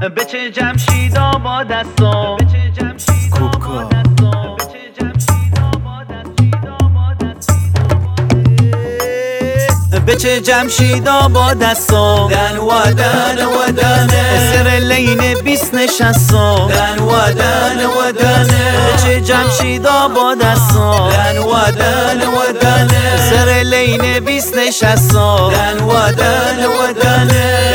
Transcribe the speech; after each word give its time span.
به 0.00 0.24
چه 0.24 0.50
جمشیدا 0.50 1.30
با 1.30 1.64
دستم 1.64 2.36
کوکا 3.32 3.88
به 10.06 10.16
چه 10.16 10.40
جمشیدا 10.40 11.28
با 11.28 11.54
دستم 11.54 12.28
دن 12.30 12.56
و 12.56 12.92
دن 12.92 13.44
و 13.46 13.72
دنه 13.72 14.52
سر 14.52 14.68
لین 14.70 15.42
بیست 15.44 15.74
نشستم 15.74 16.68
دن 16.68 16.98
و 17.02 17.32
دن 17.32 17.86
و 17.86 18.12
دنه 18.12 18.72
به 18.86 19.02
چه 19.02 19.20
جمشیدا 19.20 20.08
با 20.08 20.34
دستم 20.34 21.08
دن 21.10 21.38
و 21.38 21.70
دن 21.70 22.26
و 22.26 22.52
دنه 22.60 23.30
سر 23.30 23.62
لین 23.64 24.20
بیست 24.20 24.56
نشستم 24.56 25.50
دن 25.50 25.84
و 25.84 26.12
دن 26.12 26.66
و 26.66 26.92
دنه 26.92 27.65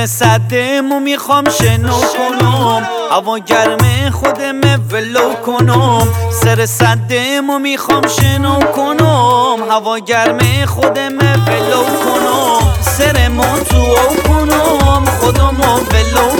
سر 0.00 0.06
صدمو 0.06 1.00
می‌خوام 1.00 1.44
شنو 1.50 2.00
کنم. 2.00 2.88
هوا 3.10 3.38
گرمه 3.38 4.10
خودم 4.10 4.60
ولو 4.90 5.34
کنم. 5.46 6.08
سر 6.42 6.66
صدمو 6.66 7.58
می‌خوام 7.58 8.02
شنو 8.08 8.60
کنم. 8.60 9.70
هوا 9.70 9.98
گرمه 9.98 10.66
خودم 10.66 11.18
ولو 11.18 11.84
کنم. 12.04 12.74
سر 12.80 13.28
تو 13.70 13.96
کنم. 14.28 15.04
خودمو 15.20 15.74
ولو 15.74 16.39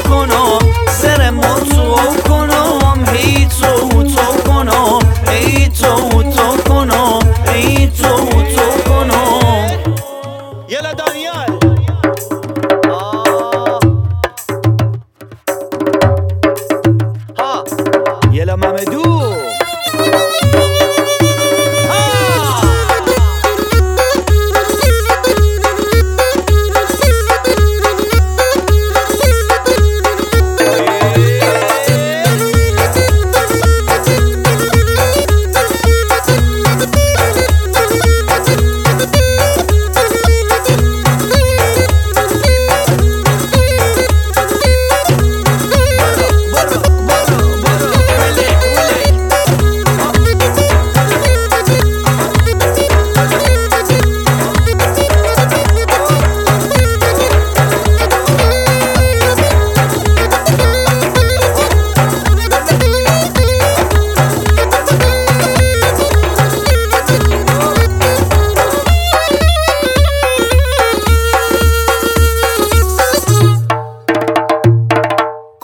I'm 18.51 18.61
a 18.63 18.85
do 18.85 19.10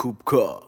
Kubka. 0.07 0.66